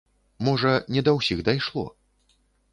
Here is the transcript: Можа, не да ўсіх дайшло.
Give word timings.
Можа, 0.47 0.71
не 0.95 1.05
да 1.09 1.15
ўсіх 1.19 1.45
дайшло. 1.53 1.87